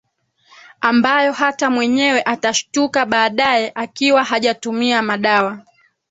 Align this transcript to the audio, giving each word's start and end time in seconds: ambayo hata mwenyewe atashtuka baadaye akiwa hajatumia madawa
ambayo 0.81 1.31
hata 1.33 1.69
mwenyewe 1.69 2.21
atashtuka 2.25 3.05
baadaye 3.05 3.71
akiwa 3.75 4.23
hajatumia 4.23 5.01
madawa 5.01 5.59